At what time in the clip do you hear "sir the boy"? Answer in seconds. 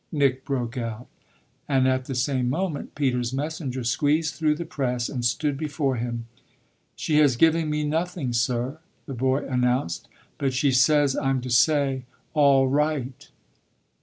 8.33-9.45